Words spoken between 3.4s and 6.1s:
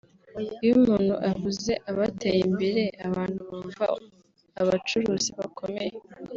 bumva abacuruzi bakomeye